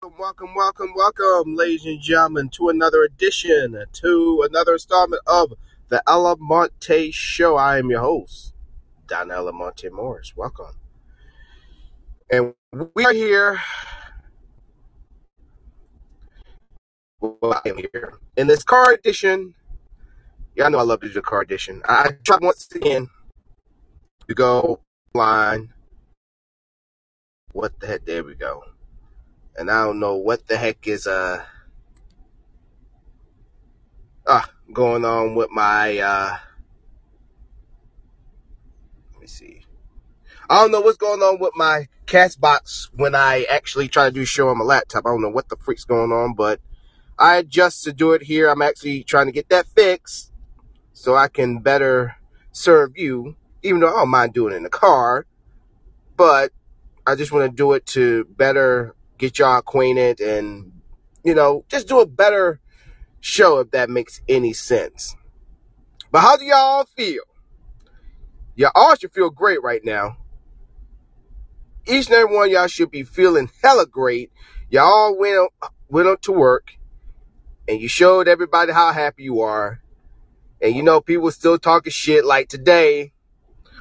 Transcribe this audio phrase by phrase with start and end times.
[0.00, 5.54] Welcome, welcome, welcome, welcome, ladies and gentlemen, to another edition, to another installment of
[5.88, 7.56] the Elamonte Show.
[7.56, 8.54] I am your host,
[9.08, 10.34] Don Elamonte Morris.
[10.36, 10.78] Welcome.
[12.30, 12.54] And
[12.94, 13.60] we are here.
[17.20, 19.56] Well, I am here in this car edition.
[20.62, 21.82] I know I love to do the car edition.
[21.88, 23.10] I try once again
[24.28, 24.80] to go
[25.14, 25.74] line.
[27.52, 28.06] What the heck?
[28.06, 28.62] There we go
[29.58, 31.44] and I don't know what the heck is uh
[34.26, 36.36] ah going on with my uh
[39.12, 39.62] let me see.
[40.48, 44.24] I don't know what's going on with my Castbox when I actually try to do
[44.24, 45.04] show on my laptop.
[45.04, 46.60] I don't know what the freak's going on, but
[47.18, 48.48] I adjust to do it here.
[48.48, 50.32] I'm actually trying to get that fixed
[50.92, 52.16] so I can better
[52.52, 55.26] serve you, even though I don't mind doing it in the car.
[56.16, 56.52] But
[57.06, 60.72] I just want to do it to better get y'all acquainted and,
[61.24, 62.60] you know, just do a better
[63.20, 65.16] show if that makes any sense.
[66.10, 67.24] But how do y'all feel?
[68.54, 70.16] Y'all all should feel great right now.
[71.86, 74.30] Each and every one y'all should be feeling hella great.
[74.70, 75.50] Y'all went,
[75.88, 76.72] went to work
[77.68, 79.80] and you showed everybody how happy you are.
[80.60, 83.12] And you know, people still talking shit like today.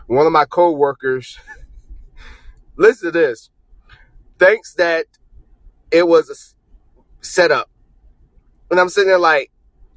[0.05, 1.39] One of my co-workers,
[2.77, 3.49] listen to this,
[4.37, 5.05] thinks that
[5.91, 7.69] it was a setup.
[8.69, 9.51] And I'm sitting there like,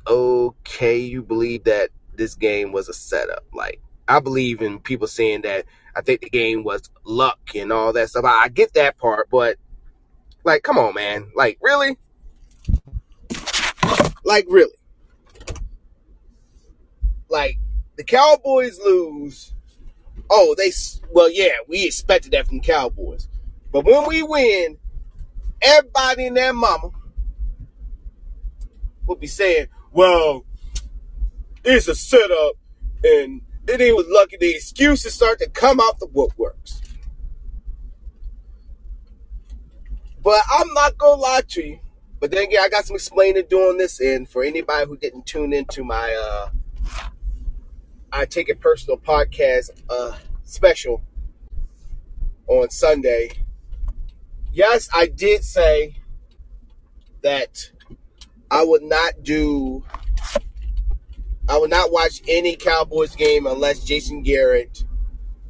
[0.06, 3.44] okay, you believe that this game was a setup.
[3.52, 7.92] Like, I believe in people saying that I think the game was luck and all
[7.92, 8.24] that stuff.
[8.24, 9.56] I, I get that part, but
[10.44, 11.30] like, come on, man.
[11.34, 11.96] Like, really?
[14.24, 14.76] Like, really?
[17.28, 17.58] Like,
[17.96, 19.52] the Cowboys lose.
[20.28, 20.72] Oh, they,
[21.10, 23.28] well, yeah, we expected that from Cowboys.
[23.72, 24.78] But when we win,
[25.62, 26.90] everybody and their mama
[29.06, 30.44] would be saying, well,
[31.64, 32.54] it's a setup
[33.02, 36.80] and then he was lucky the excuses start to come out the woodworks.
[40.22, 41.78] But I'm not gonna lie to you.
[42.18, 45.52] But then again, I got some explaining doing this, and for anybody who didn't tune
[45.52, 46.48] into my uh
[48.12, 51.02] I Take It Personal podcast uh special
[52.48, 53.30] on Sunday
[54.52, 55.96] yes, I did say
[57.22, 57.70] that
[58.50, 59.84] I would not do,
[61.48, 64.84] I would not watch any Cowboys game unless Jason Garrett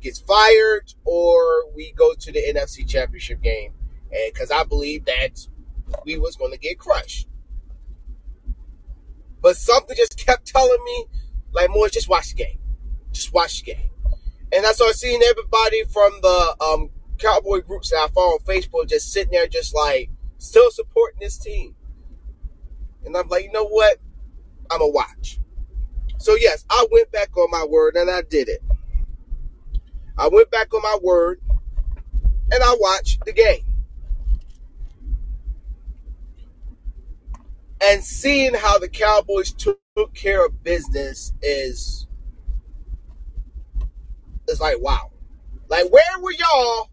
[0.00, 3.72] gets fired or we go to the NFC Championship game,
[4.10, 5.46] and because I believe that
[6.04, 7.28] we was going to get crushed.
[9.42, 11.06] But something just kept telling me,
[11.52, 12.58] like, more just watch the game,
[13.12, 13.90] just watch the game.
[14.52, 16.90] And I started seeing everybody from the um,
[17.20, 21.38] cowboy groups that I follow on Facebook just sitting there, just like still supporting this
[21.38, 21.74] team.
[23.04, 23.98] And I'm like, you know what?
[24.70, 25.38] I'm a watch.
[26.18, 28.62] So yes, I went back on my word and I did it.
[30.18, 31.40] I went back on my word
[32.52, 33.64] and I watched the game.
[37.82, 39.80] And seeing how the Cowboys took
[40.14, 42.06] care of business is
[44.46, 45.10] is like wow.
[45.68, 46.89] Like where were y'all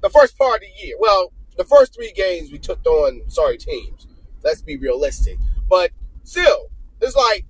[0.00, 0.96] the first part of the year.
[0.98, 4.06] Well, the first three games we took on sorry teams.
[4.42, 5.38] Let's be realistic.
[5.68, 5.90] But
[6.22, 6.70] still,
[7.00, 7.44] it's like,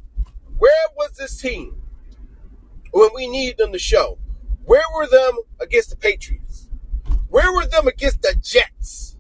[0.59, 1.83] where was this team
[2.93, 4.19] when we needed them to show?
[4.65, 6.69] Where were them against the Patriots?
[7.29, 9.17] Where were them against the Jets?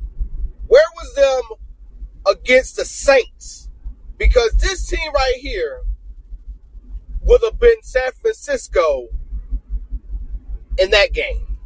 [0.67, 1.59] Where was them
[2.27, 3.69] against the Saints?
[4.17, 5.83] Because this team right here
[7.23, 9.09] would have been San Francisco
[10.79, 11.59] in that game,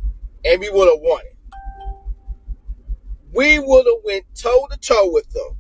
[0.44, 1.32] and we would have won it
[3.32, 5.56] we would have went toe to toe with them.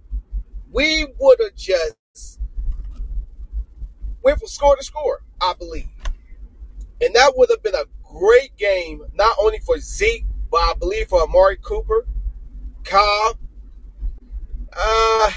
[0.70, 2.40] We would have just
[4.22, 5.88] went from score to score, I believe.
[7.00, 11.08] And that would have been a great game, not only for Zeke, but I believe
[11.08, 12.06] for Amari Cooper,
[12.84, 13.38] Cobb,
[14.74, 15.30] uh,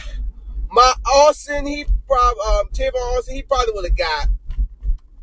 [0.70, 4.28] my Austin, he probably, um, Tavon Austin, he probably would have got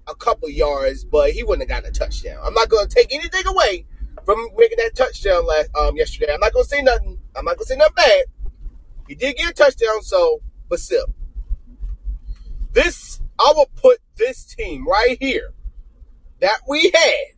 [0.09, 2.41] a couple yards, but he wouldn't have gotten a touchdown.
[2.45, 3.87] I'm not going to take anything away
[4.25, 6.33] from making that touchdown last um yesterday.
[6.33, 7.19] I'm not gonna say nothing.
[7.37, 8.25] I'm not gonna say nothing bad.
[9.09, 11.07] He did get a touchdown, so but still.
[12.73, 15.53] This I will put this team right here
[16.41, 17.37] that we had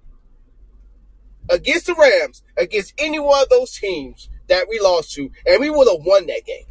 [1.51, 5.71] against the Rams, against any one of those teams that we lost to, and we
[5.71, 6.67] would have won that game.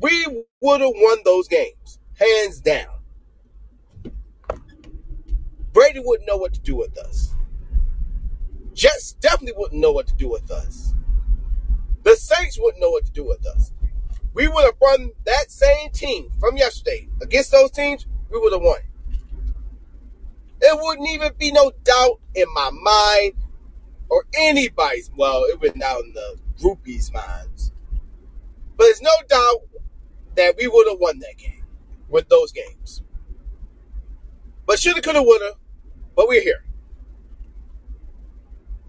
[0.00, 2.86] We would have won those games, hands down.
[5.72, 7.34] Brady wouldn't know what to do with us.
[8.78, 10.94] Jets definitely wouldn't know what to do with us.
[12.04, 13.72] The Saints wouldn't know what to do with us.
[14.34, 18.62] We would have run that same team from yesterday against those teams, we would have
[18.62, 18.78] won.
[20.60, 23.32] There wouldn't even be no doubt in my mind
[24.08, 27.72] or anybody's, well, it would now in the groupies' minds.
[28.76, 29.62] But there's no doubt
[30.36, 31.64] that we would have won that game
[32.08, 33.02] with those games.
[34.66, 35.54] But shoulda, coulda, woulda.
[36.14, 36.64] But we're here.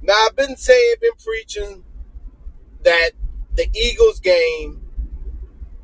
[0.09, 1.83] Now I've been saying, been preaching
[2.83, 3.11] that
[3.53, 4.81] the Eagles game,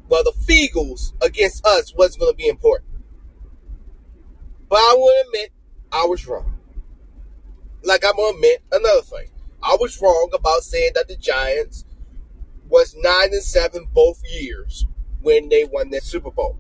[0.10, 2.90] well, the Feagles against us wasn't going to be important.
[4.68, 5.52] But I will admit
[5.92, 6.58] I was wrong.
[7.84, 9.30] Like I'm gonna admit another thing.
[9.62, 11.86] I was wrong about saying that the Giants
[12.68, 14.88] was nine and seven both years
[15.22, 16.58] when they won their Super Bowl.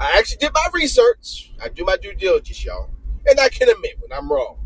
[0.00, 1.52] I actually did my research.
[1.62, 2.90] I do my due diligence, y'all.
[3.24, 4.63] And I can admit when I'm wrong.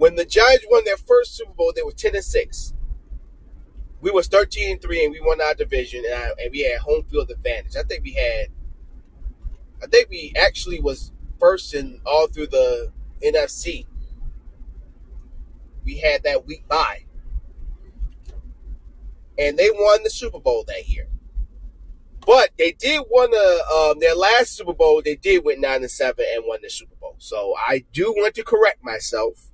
[0.00, 2.72] When the Giants won their first Super Bowl, they were 10 and 6.
[4.00, 6.80] We was 13 and 3 and we won our division and, I, and we had
[6.80, 7.76] home field advantage.
[7.76, 8.46] I think we had
[9.82, 12.90] I think we actually was first in all through the
[13.22, 13.84] NFC.
[15.84, 17.04] We had that week bye.
[19.38, 21.08] And they won the Super Bowl that year.
[22.26, 25.02] But they did won the um, their last Super Bowl.
[25.04, 27.16] They did win nine and seven and won the Super Bowl.
[27.18, 29.49] So I do want to correct myself.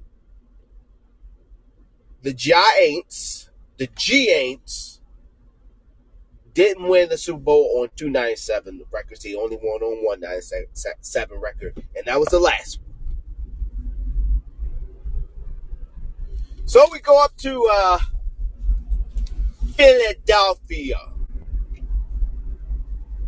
[2.23, 5.01] The Giants, the Giants,
[6.55, 9.23] didn't win the Super Bowl on two nine seven records.
[9.23, 12.81] They only won on one nine seven record, and that was the last.
[12.81, 12.87] one.
[16.65, 17.99] So we go up to uh,
[19.75, 20.99] Philadelphia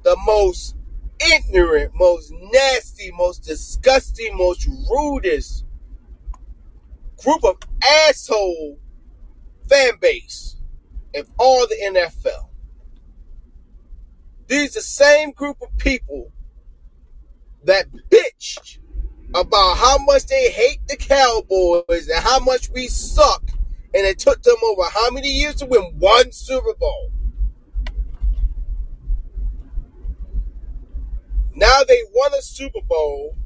[0.02, 0.74] the most
[1.20, 5.64] ignorant, most nasty, most disgusting, most rudest
[7.22, 7.56] group of
[8.08, 8.78] asshole
[9.68, 10.56] fan base
[11.14, 12.48] of all the NFL.
[14.46, 16.32] These are the same group of people
[17.64, 18.78] that bitched
[19.34, 23.42] about how much they hate the Cowboys and how much we suck.
[23.94, 27.10] And it took them over how many years to win one Super Bowl?
[31.54, 33.36] Now they won a Super Bowl.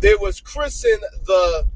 [0.00, 1.68] They was christened the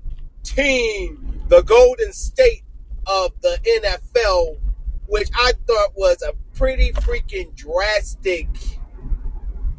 [0.55, 2.65] team, the Golden State
[3.07, 4.59] of the NFL,
[5.07, 8.49] which I thought was a pretty freaking drastic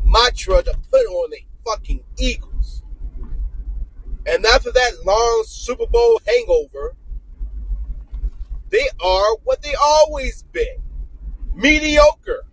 [0.04, 2.84] mantra to put on the fucking Eagles.
[4.26, 6.96] And after that long Super Bowl hangover,
[8.70, 10.82] they are what they always been
[11.54, 12.46] mediocre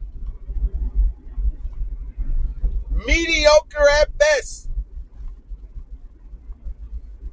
[3.06, 4.67] mediocre at best.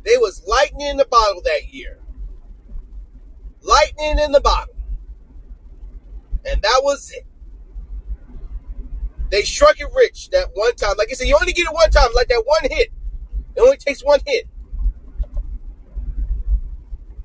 [0.06, 2.00] They was lightning in the bottle that year.
[3.62, 4.76] Lightning in the bottle.
[6.46, 7.26] And that was it.
[9.32, 10.96] They struck it rich that one time.
[10.98, 12.92] Like I said, you only get it one time, like that one hit.
[13.56, 14.48] It only takes one hit.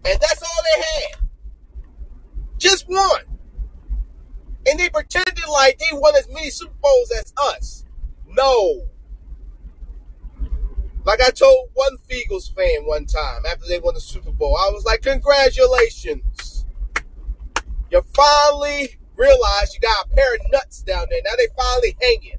[0.07, 1.29] And that's all they had.
[2.57, 3.25] Just one.
[4.67, 7.85] And they pretended like they won as many Super Bowls as us.
[8.27, 8.87] No.
[11.21, 14.71] Like I told one Feagles fan one time after they won the Super Bowl, I
[14.71, 16.65] was like, congratulations.
[17.91, 21.21] You finally realized you got a pair of nuts down there.
[21.23, 22.39] Now they finally hanging.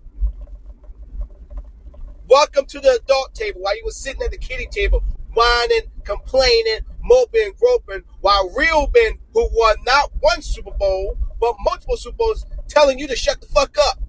[2.27, 5.03] Welcome to the adult table while you were sitting at the kiddie table,
[5.35, 11.97] whining, complaining, moping, groping, while real men who won not one Super Bowl, but multiple
[11.97, 13.99] Super Bowls telling you to shut the fuck up.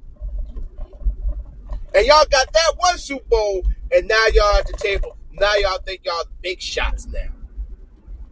[1.94, 5.16] And y'all got that one Super Bowl, and now y'all at the table.
[5.32, 7.32] Now y'all think y'all big shots now.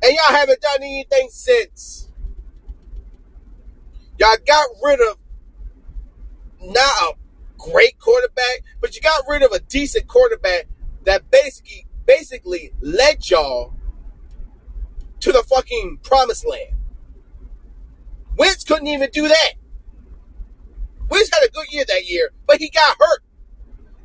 [0.03, 2.09] And y'all haven't done anything since.
[4.19, 5.17] Y'all got rid of
[6.63, 7.13] not a
[7.59, 10.67] great quarterback, but you got rid of a decent quarterback
[11.05, 13.75] that basically basically led y'all
[15.21, 16.75] to the fucking promised land.
[18.37, 19.53] Wentz couldn't even do that.
[21.11, 23.23] Wentz had a good year that year, but he got hurt.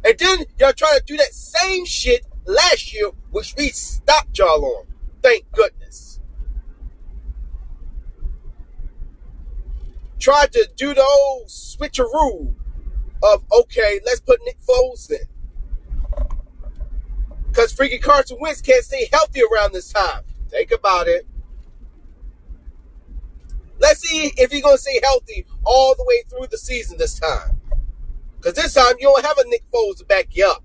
[0.06, 4.64] And then y'all trying to do that same shit last year, which we stopped y'all
[4.64, 4.86] on.
[5.24, 6.20] Thank goodness.
[10.20, 12.54] Tried to do the old switcheroo
[13.24, 15.28] of, okay, let's put Nick Foles in.
[17.48, 20.22] Because freaking Carson Wentz can't stay healthy around this time.
[20.50, 21.26] Think about it.
[23.80, 27.20] Let's see if he's going to stay healthy all the way through the season this
[27.20, 27.55] time.
[28.46, 30.64] Because this time you don't have a Nick Foles to back you up.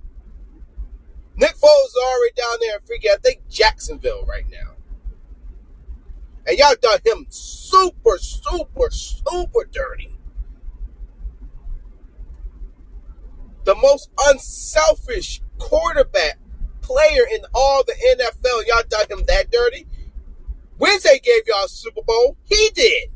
[1.36, 4.74] Nick Foles is already down there in freaking, I think, Jacksonville right now.
[6.46, 10.14] And y'all done him super, super, super dirty.
[13.64, 16.38] The most unselfish quarterback
[16.82, 18.66] player in all the NFL.
[18.66, 19.86] Y'all done him that dirty.
[20.78, 22.36] Wednesday gave y'all a Super Bowl.
[22.44, 23.08] He did.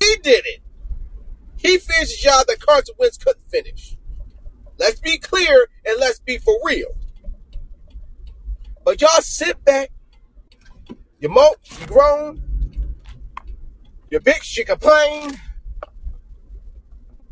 [0.00, 0.60] He did it.
[1.58, 3.96] He finished a job that Carson Wentz couldn't finish.
[4.78, 6.96] Let's be clear and let's be for real.
[8.84, 9.90] But y'all sit back,
[11.18, 12.42] you mope, you groan,
[14.10, 15.38] you bitch, you complain,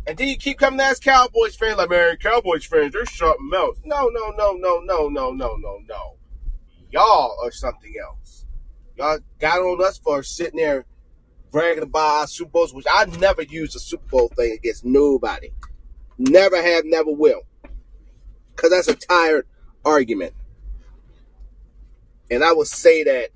[0.06, 3.50] and then you keep coming to us Cowboys fans like, man, Cowboys fans, they're something
[3.54, 3.78] else.
[3.84, 6.16] No, no, no, no, no, no, no, no, no.
[6.90, 8.44] Y'all are something else.
[8.96, 10.84] Y'all got on us for sitting there
[11.50, 15.50] bragging about Super Bowls, which I never used a Super Bowl thing against nobody.
[16.18, 17.42] Never have, never will.
[18.54, 19.46] Because that's a tired
[19.84, 20.34] argument.
[22.30, 23.30] And I will say that,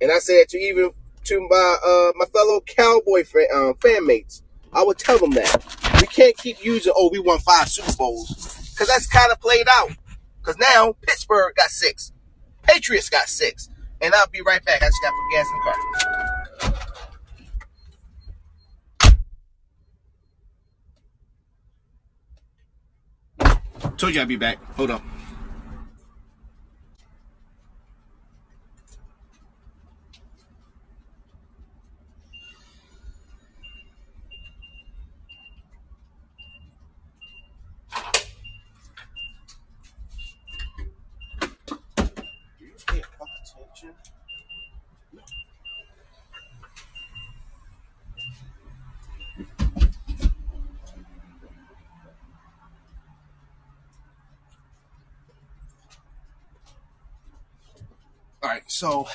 [0.00, 0.90] and I say that to even
[1.24, 4.42] to my uh, my fellow Cowboy fan, uh, fan mates.
[4.72, 5.64] I would tell them that
[6.00, 9.66] we can't keep using "oh we won five Super Bowls" because that's kind of played
[9.70, 9.90] out.
[10.40, 12.12] Because now Pittsburgh got six,
[12.62, 13.68] Patriots got six,
[14.00, 14.82] and I'll be right back.
[14.82, 16.09] I just got to gas in the car.
[23.80, 24.58] Told you I'd be back.
[24.76, 24.90] Hold.
[24.90, 25.00] All
[58.48, 59.06] right, so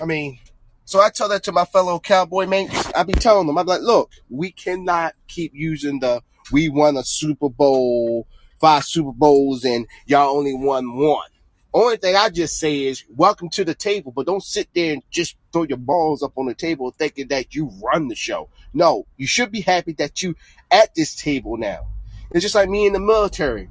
[0.00, 0.38] I mean,
[0.84, 2.92] so I tell that to my fellow cowboy mates.
[2.94, 6.22] I be telling them, I'm like, look, we cannot keep using the
[6.52, 8.26] we won a Super Bowl,
[8.60, 11.28] five Super Bowls, and y'all only won one.
[11.74, 15.02] Only thing I just say is welcome to the table, but don't sit there and
[15.10, 18.48] just throw your balls up on the table thinking that you run the show.
[18.72, 20.36] No, you should be happy that you
[20.70, 21.88] at this table now.
[22.30, 23.68] It's just like me in the military.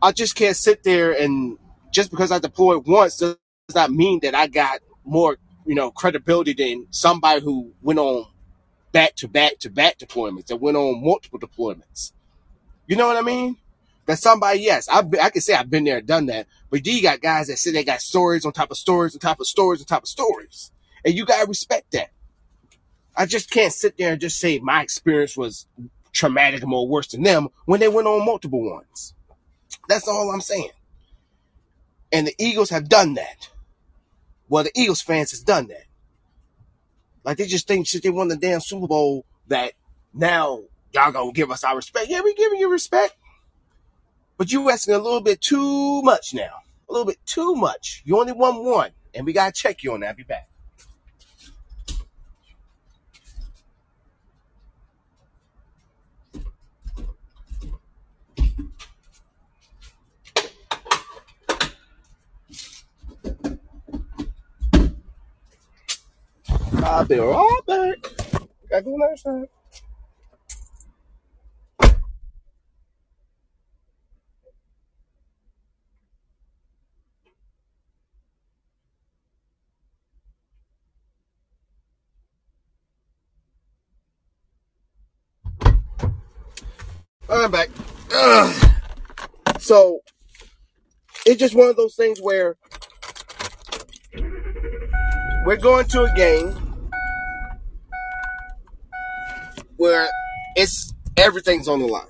[0.00, 1.58] I just can't sit there and
[1.96, 3.38] just because I deployed once does
[3.74, 8.26] not mean that I got more, you know, credibility than somebody who went on
[8.92, 12.12] back to back to back deployments that went on multiple deployments.
[12.86, 13.56] You know what I mean?
[14.04, 17.22] That somebody, yes, been, I can say I've been there done that, but you got
[17.22, 19.86] guys that say they got stories on top of stories on top of stories on
[19.86, 20.72] top of stories,
[21.02, 22.10] and you gotta respect that.
[23.16, 25.66] I just can't sit there and just say my experience was
[26.12, 29.14] traumatic and more worse than them when they went on multiple ones.
[29.88, 30.70] That's all I'm saying.
[32.12, 33.50] And the Eagles have done that.
[34.48, 35.84] Well, the Eagles fans has done that.
[37.24, 39.72] Like they just think since they won the damn Super Bowl that
[40.14, 42.08] now y'all gonna give us our respect.
[42.08, 43.16] Yeah, we giving you respect.
[44.36, 46.60] But you asking a little bit too much now.
[46.88, 48.02] A little bit too much.
[48.04, 48.90] You only won one.
[49.12, 50.10] And we gotta check you on that.
[50.10, 50.48] I'll be back.
[66.84, 67.96] I'll be right back.
[68.70, 68.84] Gotta
[69.24, 69.46] time.
[87.28, 87.70] I'm back.
[88.14, 88.70] Ugh.
[89.58, 90.00] So
[91.24, 92.56] it's just one of those things where
[95.44, 96.65] we're going to a game
[99.76, 100.08] where
[100.56, 102.06] it's everything's on the line.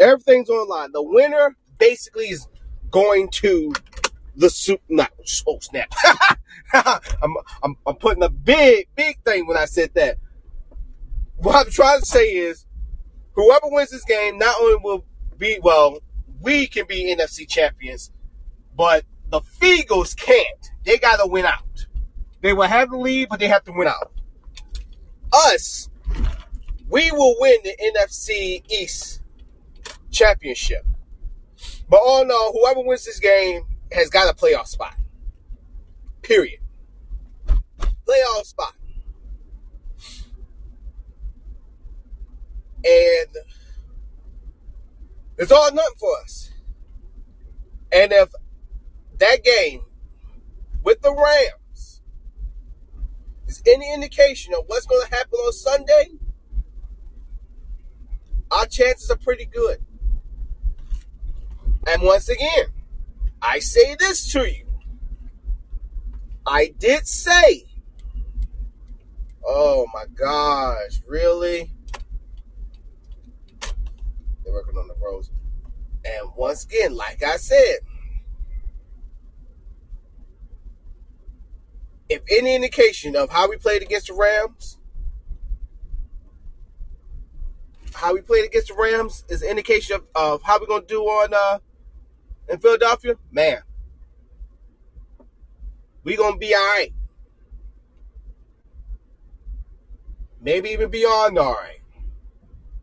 [0.00, 0.92] Everything's on the line.
[0.92, 2.46] The winner basically is
[2.90, 3.72] going to
[4.36, 4.80] the soup.
[4.88, 5.12] Not
[5.46, 5.92] oh snap.
[6.72, 10.18] I'm, I'm I'm putting a big big thing when I said that.
[11.36, 12.66] What I'm trying to say is,
[13.32, 15.04] whoever wins this game not only will
[15.36, 15.98] be well,
[16.40, 18.10] we can be NFC champions,
[18.76, 20.70] but the Eagles can't.
[20.84, 21.86] They gotta win out.
[22.40, 24.12] They will have the lead, but they have to win out.
[25.32, 25.88] Us,
[26.88, 29.22] we will win the NFC East
[30.10, 30.84] championship.
[31.88, 34.94] But all in all, whoever wins this game has got a playoff spot.
[36.22, 36.60] Period.
[38.06, 38.74] Playoff spot.
[42.84, 43.36] And
[45.36, 46.50] it's all nothing for us.
[47.90, 48.30] And if
[49.18, 49.84] that game
[50.82, 51.57] with the Rams
[53.68, 56.08] any indication of what's going to happen on Sunday,
[58.50, 59.78] our chances are pretty good.
[61.86, 62.66] And once again,
[63.40, 64.66] I say this to you.
[66.46, 67.64] I did say,
[69.44, 71.70] oh my gosh, really?
[74.44, 75.30] They're working on the roads.
[76.04, 77.78] And once again, like I said,
[82.08, 84.78] if any indication of how we played against the Rams,
[87.94, 91.02] how we played against the Rams is an indication of, of how we're gonna do
[91.02, 91.58] on uh
[92.48, 93.58] in Philadelphia, man,
[96.04, 96.92] we gonna be all right.
[100.40, 101.80] Maybe even beyond all right.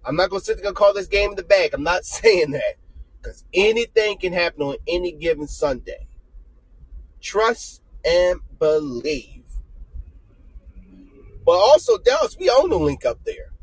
[0.04, 1.74] I'm not gonna sit there and call this game in the bag.
[1.74, 2.76] I'm not saying that
[3.22, 6.08] because anything can happen on any given Sunday.
[7.22, 9.44] Trust and believe.
[11.46, 13.54] But also, Dallas, we own the Linc up there.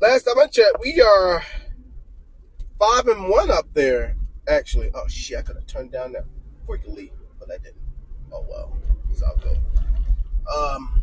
[0.00, 1.42] Last time I checked, we are
[2.78, 4.16] five and one up there.
[4.46, 6.24] Actually, oh shit, I could have turned down that
[6.86, 7.82] lead, but I didn't.
[8.32, 8.76] Oh well,
[9.10, 9.58] it's all good.
[10.54, 11.02] Um,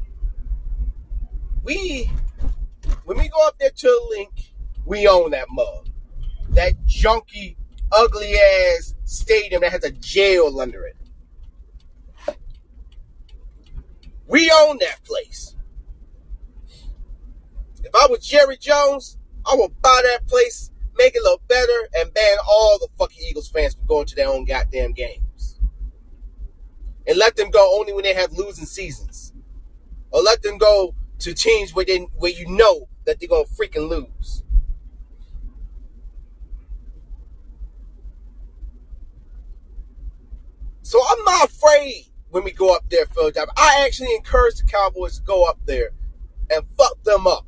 [1.63, 2.09] we
[3.03, 4.53] when we go up there to the Linc,
[4.85, 5.89] we own that mug,
[6.49, 7.57] that junky,
[7.91, 10.97] ugly ass stadium that has a jail under it.
[14.27, 15.55] We own that place.
[17.83, 22.13] If I was Jerry Jones, I would buy that place make it look better, and
[22.13, 25.59] ban all the fucking Eagles fans from going to their own goddamn games.
[27.07, 29.33] And let them go only when they have losing seasons.
[30.11, 33.51] Or let them go to teams where, they, where you know that they're going to
[33.51, 34.43] freaking lose.
[40.85, 43.51] So I'm not afraid when we go up there, Philadelphia.
[43.57, 45.89] I actually encourage the Cowboys to go up there
[46.51, 47.47] and fuck them up.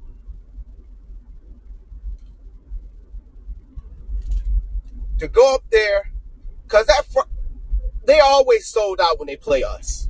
[5.20, 6.12] to go up there
[6.64, 7.30] because that fr-
[8.06, 10.10] they always sold out when they play us,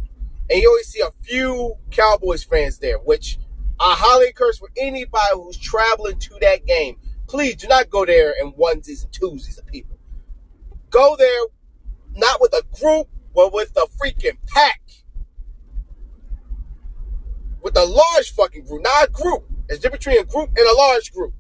[0.50, 3.38] and you always see a few Cowboys fans there, which
[3.80, 6.98] I highly encourage for anybody who's traveling to that game.
[7.28, 9.98] Please do not go there in onesies and twosies of people.
[10.90, 11.46] Go there
[12.18, 14.82] not with a group, but with a freaking pack.
[17.62, 19.46] With a large fucking group, not a group.
[19.70, 21.36] It's difference between a group and a large group.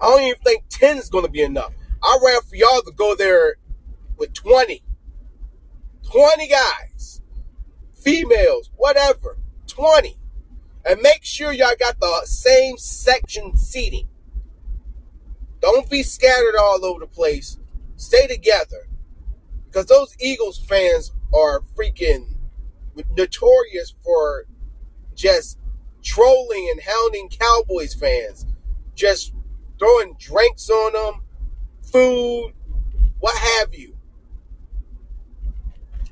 [0.00, 1.72] I don't even think 10 is going to be enough.
[2.00, 3.56] I'd rather for y'all to go there
[4.16, 4.84] with 20.
[6.04, 7.20] 20 guys,
[7.92, 9.36] females, whatever,
[9.66, 10.16] 20.
[10.88, 14.06] And make sure y'all got the same section seating.
[15.60, 17.58] Don't be scattered all over the place.
[17.96, 18.89] Stay together.
[19.70, 22.34] Because those Eagles fans are freaking
[23.16, 24.46] notorious for
[25.14, 25.58] just
[26.02, 28.46] trolling and hounding Cowboys fans.
[28.96, 29.32] Just
[29.78, 31.22] throwing drinks on them,
[31.82, 32.52] food,
[33.20, 33.96] what have you.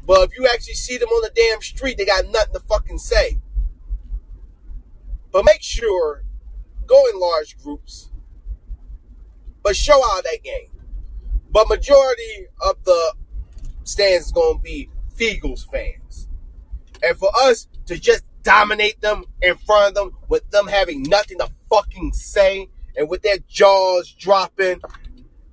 [0.07, 2.99] But if you actually see them on the damn street, they got nothing to fucking
[2.99, 3.41] say.
[5.33, 6.23] But make sure,
[6.87, 8.11] go in large groups,
[9.63, 10.71] but show out that game.
[11.51, 13.15] But majority of the
[13.89, 16.29] stands is going to be Eagles fans.
[17.03, 21.39] And for us to just dominate them in front of them with them having nothing
[21.39, 24.81] to fucking say and with their jaws dropping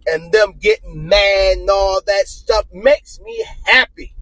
[0.07, 4.15] and them getting mad and all that stuff makes me happy.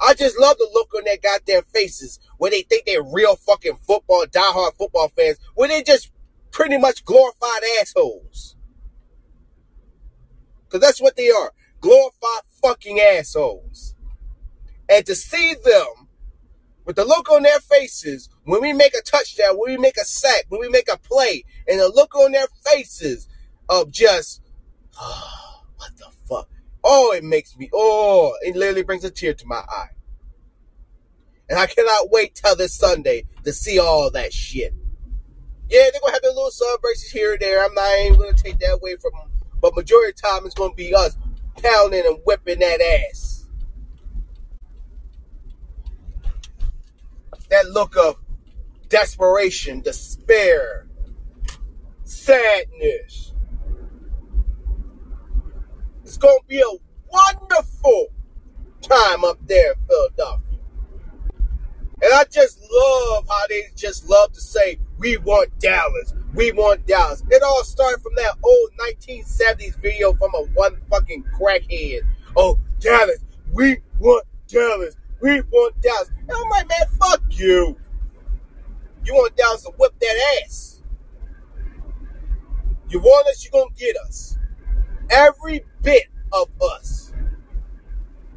[0.00, 3.78] I just love the look on their goddamn faces where they think they're real fucking
[3.86, 6.10] football, diehard football fans, where they're just
[6.52, 8.54] pretty much glorified assholes.
[10.64, 13.94] Because that's what they are glorified fucking assholes.
[14.88, 16.08] And to see them
[16.84, 20.04] with the look on their faces when we make a touchdown, when we make a
[20.04, 23.28] sack, when we make a play, and the look on their faces
[23.68, 24.42] of just,
[24.98, 26.48] oh, what the fuck?
[26.82, 29.90] Oh, it makes me, oh, it literally brings a tear to my eye.
[31.50, 34.74] And I cannot wait till this Sunday to see all that shit.
[35.68, 37.64] Yeah, they're gonna have their little celebrations here and there.
[37.64, 39.30] I'm not even gonna take that away from them.
[39.60, 41.16] But majority of time, it's gonna be us
[41.62, 43.28] pounding and whipping that ass.
[47.50, 48.16] that look of
[48.88, 50.86] desperation, despair,
[52.04, 53.32] sadness.
[56.04, 56.78] It's going to be a
[57.10, 58.08] wonderful
[58.80, 60.47] time up there in Philadelphia.
[62.00, 66.14] And I just love how they just love to say, We want Dallas.
[66.34, 67.22] We want Dallas.
[67.30, 72.02] It all started from that old 1970s video from a one fucking crackhead.
[72.36, 73.18] Oh, Dallas.
[73.52, 74.94] We want Dallas.
[75.20, 76.10] We want Dallas.
[76.20, 77.76] And I'm like, man, fuck you.
[79.04, 80.82] You want Dallas to whip that ass.
[82.88, 84.38] You want us, you're going to get us.
[85.10, 87.12] Every bit of us.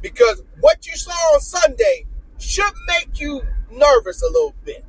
[0.00, 2.06] Because what you saw on Sunday
[2.42, 4.84] should make you nervous a little bit.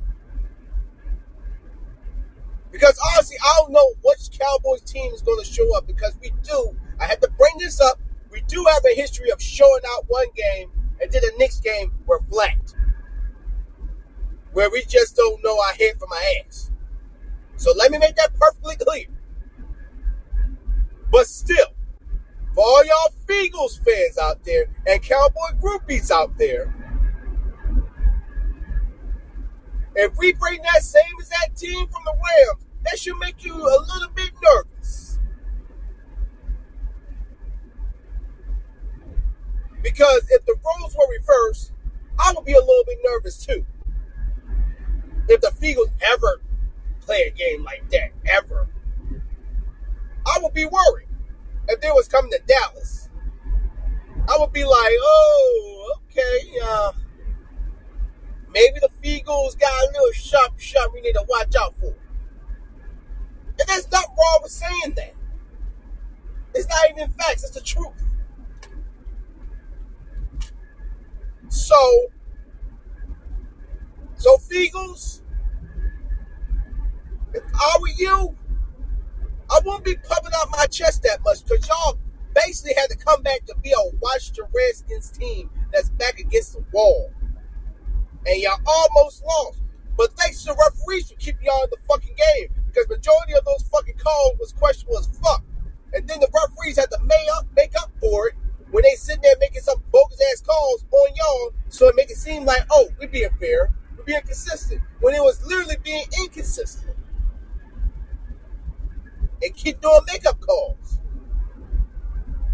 [2.70, 6.32] Because honestly, I don't know which Cowboys team is going to show up because we
[6.42, 6.76] do.
[6.98, 8.00] I had to bring this up.
[8.30, 11.92] We do have a history of showing out one game and then the next game
[12.06, 12.74] we're flat.
[14.52, 16.70] Where we just don't know our head from our ass.
[17.56, 19.06] So let me make that perfectly clear.
[21.12, 21.68] But still,
[22.54, 23.14] for all y'all
[23.44, 26.72] Eagles fans out there and Cowboy groupies out there,
[29.96, 33.78] if we bring that same exact team from the Rams, that should make you a
[33.80, 35.18] little bit nervous.
[39.82, 41.72] Because if the roles were reversed,
[42.18, 43.64] I would be a little bit nervous too.
[45.28, 46.42] If the Eagles ever
[47.00, 48.68] play a game like that, ever,
[50.26, 51.08] I would be worried
[51.68, 53.08] if they was coming to Dallas.
[54.28, 56.92] I would be like, oh, okay, uh,
[58.54, 61.94] maybe the Eagles got a little sharp, sharp we need to watch out for.
[63.58, 65.14] And there's not wrong with saying that.
[66.54, 67.92] It's not even facts, it's the truth.
[71.48, 72.06] So,
[74.16, 75.22] so Eagles,
[77.32, 78.36] if I were you,
[79.50, 81.98] I won't be pumping out my chest that much because y'all
[82.34, 86.64] basically had to come back to be a Washington Redskins team that's back against the
[86.72, 87.10] wall.
[88.26, 89.60] And y'all almost lost.
[89.96, 92.48] But thanks to the referees for keeping y'all in the fucking game.
[92.66, 95.44] Because majority of those fucking calls was questionable as fuck.
[95.92, 98.34] And then the referees had to make up, make up for it
[98.74, 102.16] when they sitting there making some bogus ass calls on y'all so it make it
[102.16, 104.82] seem like, oh, we're being fair, we're being consistent.
[105.00, 106.96] When it was literally being inconsistent.
[109.42, 110.98] And keep doing makeup calls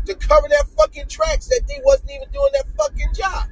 [0.06, 3.48] to cover their fucking tracks that they wasn't even doing their fucking job.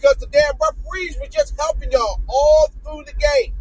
[0.00, 3.54] Because the damn referees were just helping y'all all through the game.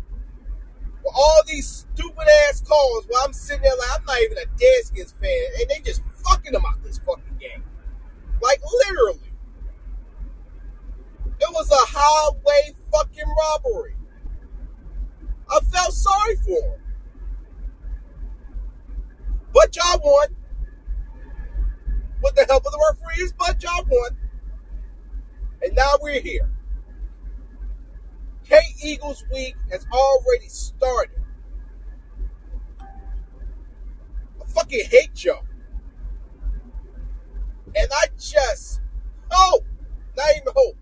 [1.03, 4.45] With all these stupid ass calls while I'm sitting there like I'm not even a
[4.57, 7.63] Deadskins fan, and they just fucking them out this fucking game.
[8.41, 9.19] Like literally.
[11.39, 13.95] It was a highway fucking robbery.
[15.49, 16.79] I felt sorry for them.
[19.53, 20.27] But y'all won.
[22.21, 24.17] With the help of the referees, but y'all won.
[25.61, 26.49] And now we're here.
[28.47, 31.21] K Eagles week has already started.
[34.41, 35.43] I fucking hate y'all.
[37.75, 38.81] And I just
[39.29, 39.65] hope,
[40.15, 40.77] not even hope,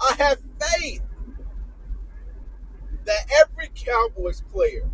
[0.00, 1.02] I have faith
[3.04, 4.90] that every Cowboys player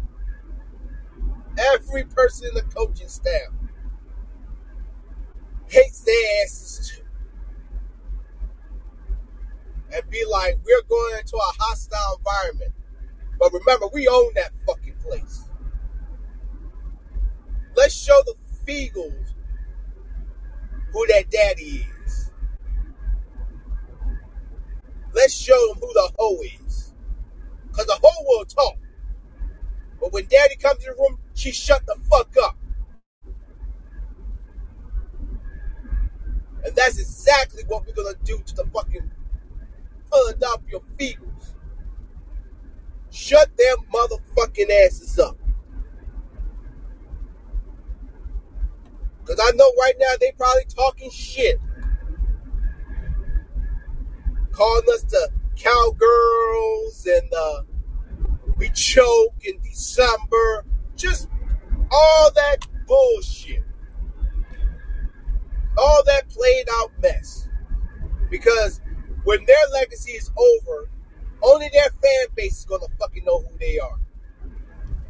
[1.59, 3.49] Every person in the coaching staff
[5.67, 7.03] hates their asses too.
[9.95, 12.73] And be like, we're going into a hostile environment.
[13.39, 15.45] But remember, we own that fucking place.
[17.77, 18.35] Let's show the
[18.67, 19.35] Feagles
[20.93, 22.31] who that daddy is.
[25.15, 26.93] Let's show them who the hoe is.
[27.69, 28.77] Because the hoe will talk.
[30.01, 32.57] But when daddy comes in the room, she shut the fuck up.
[36.65, 39.11] And that's exactly what we're gonna do to the fucking
[40.11, 41.55] Philadelphia Eagles.
[43.11, 45.37] Shut their motherfucking asses up.
[49.25, 51.61] Cause I know right now they probably talking shit.
[54.51, 57.63] Calling us the cowgirls and uh,
[58.57, 60.65] we choke in December.
[60.97, 61.29] Just
[61.91, 63.63] all that bullshit.
[65.79, 67.49] All that played out mess.
[68.31, 68.81] Because
[69.25, 70.89] when their legacy is over,
[71.43, 73.99] only their fan base is gonna fucking know who they are.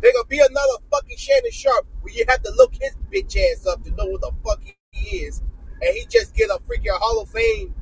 [0.01, 3.67] They're gonna be another fucking Shannon Sharpe where you have to look his bitch ass
[3.67, 5.43] up to know who the fuck he is.
[5.83, 7.75] And he just get a freaking Hall of Fame,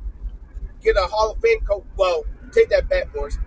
[0.81, 1.85] get a Hall of Fame coat.
[1.97, 3.37] Well, take that back, Morris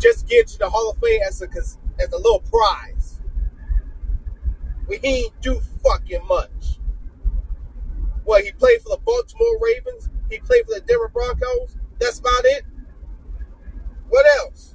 [0.00, 3.20] just get to the Hall of Fame as a as a little prize.
[4.86, 6.78] We he ain't do fucking much.
[8.24, 10.08] Well, he played for the Baltimore Ravens.
[10.30, 11.76] He played for the Denver Broncos.
[11.98, 12.64] That's about it.
[14.08, 14.74] What else?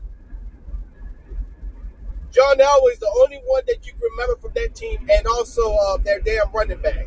[2.32, 5.62] John Elway is the only one that you can remember from that team, and also
[5.74, 7.06] uh, their damn running back,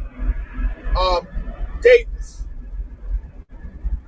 [0.96, 1.26] um,
[1.82, 2.46] Davis.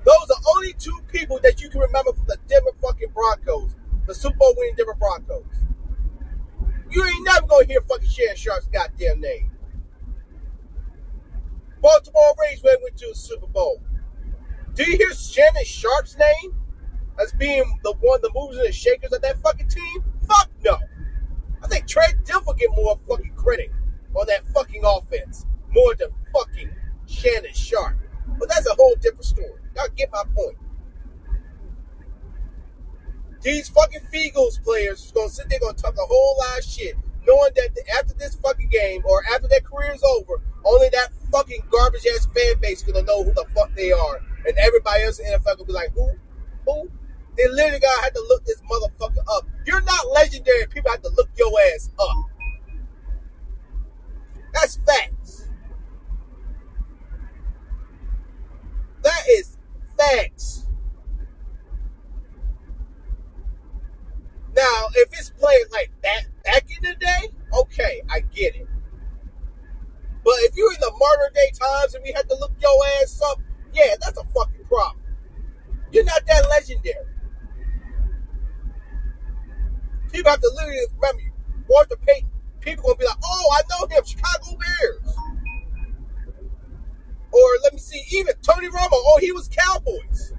[0.04, 3.74] Those are only two people that you can remember from the Denver fucking Broncos,
[4.06, 5.44] the Super Bowl winning Denver Broncos.
[6.88, 9.50] You ain't never gonna hear fucking Shannon Sharpe's goddamn name.
[11.82, 13.82] Baltimore Ravens went to a Super Bowl.
[14.78, 16.54] Do you hear Shannon Sharpe's name
[17.20, 20.04] as being the one, the movers and the shakers of that fucking team?
[20.28, 20.78] Fuck no.
[21.60, 23.72] I think Trent Dilfer get more fucking credit
[24.14, 26.70] on that fucking offense more than fucking
[27.06, 27.96] Shannon Sharpe.
[28.38, 29.60] But that's a whole different story.
[29.74, 30.56] Y'all get my point.
[33.42, 36.94] These fucking Eagles players is gonna sit there gonna talk a whole lot of shit,
[37.26, 41.62] knowing that after this fucking game or after their career is over, only that fucking
[41.68, 45.26] garbage ass fan base gonna know who the fuck they are, and everybody else in
[45.26, 46.10] the NFL gonna be like, who,
[46.66, 46.90] who?
[47.36, 49.46] They literally gotta have to look this motherfucker up.
[49.64, 50.66] You're not legendary.
[50.66, 52.16] People have to look your ass up.
[54.52, 55.48] That's facts.
[59.02, 59.56] That is
[59.96, 60.66] facts.
[64.56, 67.28] Now, if it's played like that back in the day,
[67.60, 68.66] okay, I get it.
[70.24, 73.22] But if you're in the modern day times and we had to look your ass
[73.30, 73.40] up,
[73.78, 75.02] yeah, that's a fucking problem.
[75.92, 77.06] You're not that legendary.
[80.12, 81.32] People have to literally remember you.
[81.68, 82.28] Walter Payton.
[82.60, 85.16] People gonna be like, oh, I know him, Chicago Bears.
[87.30, 88.88] Or let me see, even Tony Romo.
[88.92, 90.32] Oh, he was Cowboys.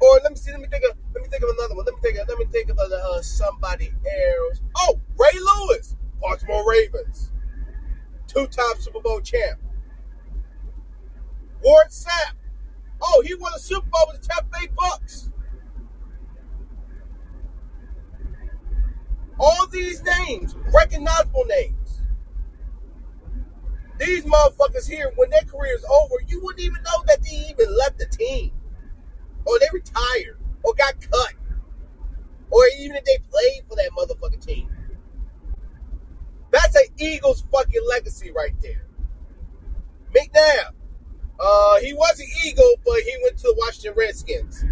[0.00, 1.84] Or let me see, let me think of let me think of another one.
[1.86, 4.60] Let me think of let me think of uh, somebody else.
[4.76, 7.32] Oh, Ray Lewis, Baltimore Ravens,
[8.28, 9.58] two-time Super Bowl champ.
[11.62, 12.34] Warren Sapp.
[13.00, 15.30] Oh, he won a Super Bowl with the Tampa Bay Bucks.
[19.38, 22.00] All these names, recognizable names.
[23.98, 27.76] These motherfuckers here, when their career is over, you wouldn't even know that they even
[27.76, 28.52] left the team.
[29.44, 30.38] Or they retired.
[30.62, 31.34] Or got cut.
[32.50, 34.68] Or even if they played for that motherfucking team.
[36.50, 38.86] That's an Eagles fucking legacy right there.
[40.14, 40.72] McNabb.
[41.38, 44.64] Uh, he was an Eagle, but he went to the Washington Redskins.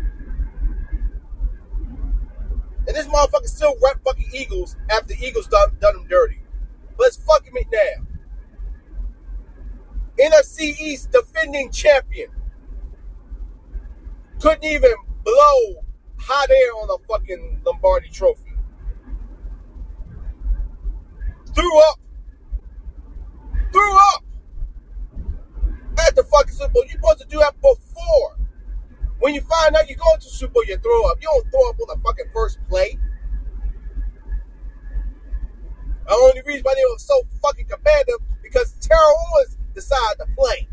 [2.87, 6.40] And this motherfucker still rep fucking Eagles after the Eagles done, done him dirty.
[6.98, 8.07] But it's fucking McNabb.
[10.20, 12.31] NFC East defending champion.
[14.40, 15.85] Couldn't even blow
[16.18, 18.53] hot air on the fucking Lombardi trophy.
[21.55, 22.00] Threw up.
[23.72, 24.23] Threw up.
[26.14, 26.85] The fucking Super Bowl.
[26.85, 28.38] You're supposed to do that before.
[29.18, 31.18] When you find out you're going to Super Bowl, you throw up.
[31.20, 32.98] You don't throw up on the fucking first play.
[36.07, 40.68] The only reason why they were so fucking competitive because Terrell Owens decided to play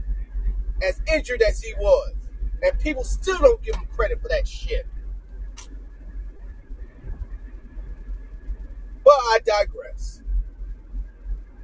[0.83, 2.13] as injured as he was.
[2.63, 4.85] And people still don't give him credit for that shit.
[9.03, 10.21] But I digress.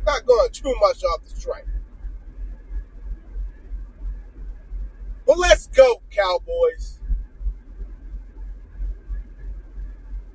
[0.06, 1.66] Not going too much off the track.
[5.38, 7.00] Let's go, Cowboys.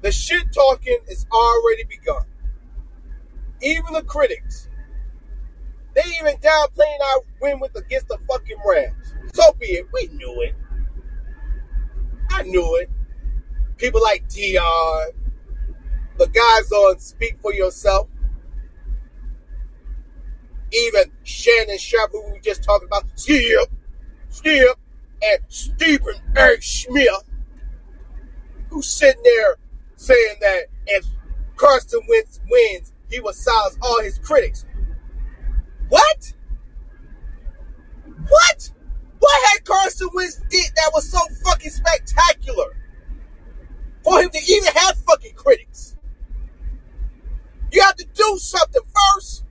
[0.00, 2.24] The shit talking is already begun.
[3.60, 4.68] Even the critics,
[5.94, 9.14] they even downplaying our win with against the fucking Rams.
[9.34, 9.86] So be it.
[9.92, 10.54] We knew it.
[12.30, 12.90] I knew it.
[13.76, 15.10] People like Dion,
[16.18, 18.08] the guys on Speak for Yourself,
[20.72, 23.70] even Shannon Sharpe, who we just talked about, Skip,
[24.30, 24.78] Skip,
[25.22, 26.56] and Stephen A.
[26.60, 27.24] Smith,
[28.70, 29.56] who's sitting there
[29.96, 31.06] saying that if
[31.56, 34.64] Carson Wentz wins, he will silence all his critics.
[35.88, 36.32] What?
[38.28, 38.70] What?
[39.18, 42.76] What had Carson Wentz did that was so fucking spectacular
[44.02, 45.96] for him to even have fucking critics?
[47.70, 48.82] You have to do something
[49.14, 49.44] first.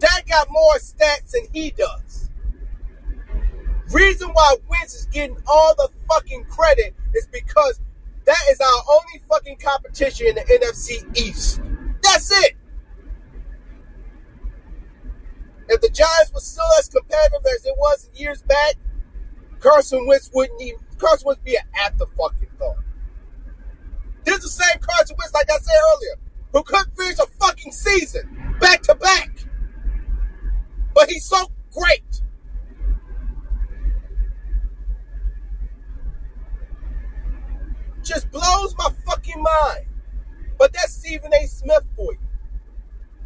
[0.00, 2.21] That got more stats than he does.
[3.92, 7.80] Reason why Wentz is getting all the fucking credit is because
[8.24, 11.60] that is our only fucking competition in the NFC East.
[12.02, 12.56] That's it.
[15.68, 18.74] If the Giants were still as competitive as it was years back,
[19.60, 22.76] Carson Wentz wouldn't even Carson Wentz be an after fucking thought.
[24.24, 26.16] This is the same Carson Wentz, like I said earlier,
[26.52, 29.30] who couldn't finish a fucking season back to back.
[30.94, 32.22] But he's so great.
[38.12, 39.86] just blows my fucking mind.
[40.58, 41.46] But that's Stephen A.
[41.46, 42.18] Smith for you.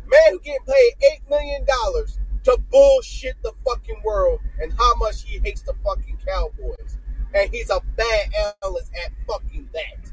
[0.06, 1.66] Man who getting paid $8 million
[2.44, 6.98] to bullshit the fucking world and how much he hates the fucking Cowboys.
[7.34, 8.30] And he's a bad
[8.62, 10.12] analyst at fucking that.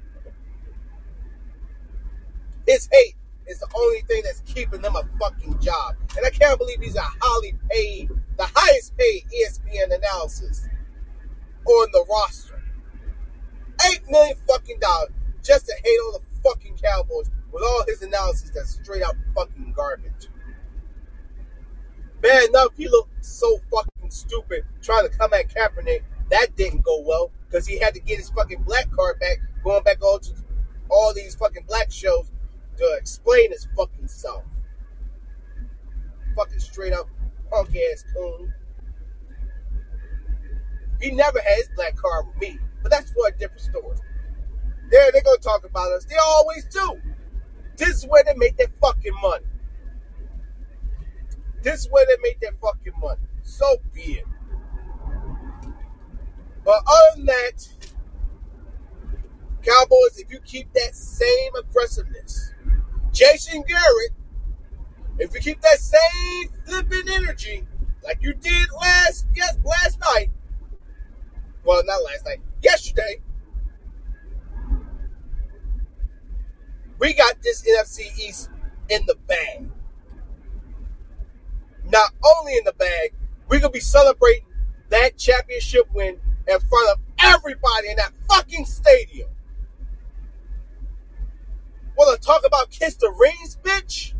[2.68, 3.16] His hate
[3.48, 5.96] is the only thing that's keeping them a fucking job.
[6.18, 10.68] And I can't believe he's a highly paid, the highest paid ESPN analysis
[11.66, 12.62] on the roster.
[13.92, 15.10] Eight million fucking dollars
[15.44, 19.74] just to hate on the fucking Cowboys with all his analysis that's straight out fucking
[19.76, 20.30] garbage.
[22.22, 26.04] Bad enough he looked so fucking stupid trying to come at Kaepernick.
[26.30, 29.84] That didn't go well because he had to get his fucking black card back, going
[29.84, 30.32] back all to
[30.90, 32.32] all these fucking black shows
[32.78, 34.44] to explain his fucking self.
[36.36, 37.10] Fucking straight up
[37.52, 38.54] punk ass coon.
[41.02, 43.98] He never had his black card with me, but that's for a different story.
[44.90, 46.06] There, they're gonna talk about us.
[46.06, 47.00] They always do.
[47.78, 49.46] This is where they make their fucking money.
[51.62, 53.22] This is where they make their fucking money.
[53.42, 54.26] So be it.
[56.64, 57.68] But other than that,
[59.64, 62.54] Cowboys, if you keep that same aggressiveness,
[63.12, 64.12] Jason Garrett,
[65.20, 67.66] if you keep that same flipping energy
[68.04, 70.30] like you did last yes last night,
[71.64, 73.22] well not last night, yesterday,
[77.00, 78.50] we got this NFC East
[78.90, 79.70] in the bag.
[81.86, 83.14] Not only in the bag,
[83.50, 84.46] we're gonna be celebrating
[84.90, 89.30] that championship win in front of everybody in that fucking stadium.
[91.98, 94.14] Want to talk about kiss the rings, bitch?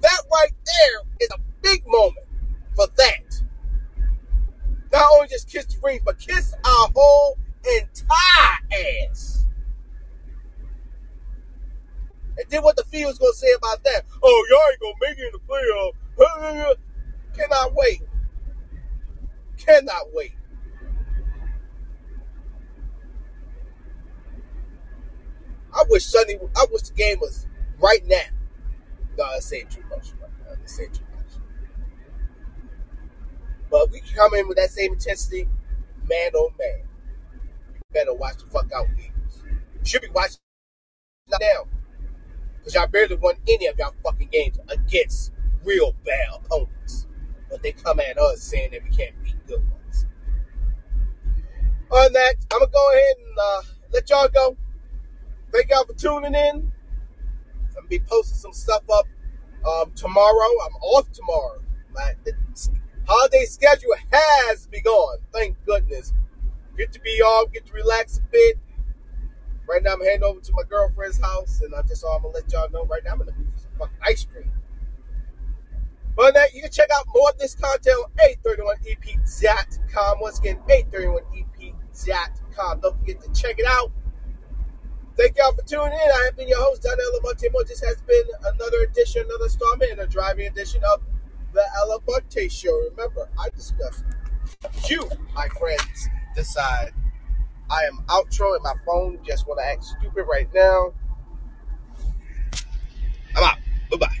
[0.00, 2.26] That right there is a big moment
[2.74, 3.42] for that.
[4.92, 7.38] Not only just kiss the rings, but kiss our whole
[7.78, 8.58] entire
[9.10, 9.46] ass.
[12.38, 14.02] And then what the field's gonna say about that?
[14.22, 15.40] Oh, y'all ain't gonna make it in the
[16.68, 16.76] playoff.
[17.36, 18.02] Cannot wait.
[19.58, 20.32] Cannot wait.
[25.74, 26.38] I wish Sunday.
[26.56, 27.46] I wish the game was
[27.80, 28.16] right now.
[29.16, 30.12] No, I say too much.
[30.48, 31.42] I say too much.
[33.70, 35.48] But we can come in with that same intensity,
[36.08, 36.82] man oh man.
[37.74, 39.42] You better watch the fuck out, Eagles.
[39.82, 40.38] Should be watching
[41.40, 41.77] now.
[42.68, 45.32] Because y'all barely won any of y'all fucking games against
[45.64, 47.06] real bad opponents.
[47.48, 50.06] But they come at us saying that we can't beat good ones.
[51.90, 54.58] On that, I'm going to go ahead and uh, let y'all go.
[55.50, 56.56] Thank y'all for tuning in.
[56.56, 59.06] I'm going to be posting some stuff up
[59.66, 60.50] um, tomorrow.
[60.66, 61.62] I'm off tomorrow.
[61.94, 62.12] My
[63.06, 65.16] holiday schedule has begun.
[65.32, 66.12] Thank goodness.
[66.76, 68.58] Get to be off, get to relax a bit.
[69.68, 72.50] Right now, I'm heading over to my girlfriend's house, and I just I'm gonna let
[72.50, 74.50] y'all know right now I'm gonna for some fucking ice cream.
[76.16, 78.10] But that you can check out more of this content on
[78.44, 80.20] 831ep.com.
[80.20, 82.80] Once again, 831ep.com.
[82.80, 83.92] Don't forget to check it out.
[85.16, 85.98] Thank y'all for tuning in.
[85.98, 87.52] I have been your host, Donnell Lamonte.
[87.68, 91.02] This has been another edition, another installment, and a driving edition of
[91.52, 92.74] the Elabunte Show.
[92.90, 94.02] Remember, I discuss
[94.88, 96.94] you, my friends, decide.
[97.70, 100.92] I am outro and my phone just want to act stupid right now.
[103.36, 103.58] I'm out.
[103.90, 104.18] Bye bye.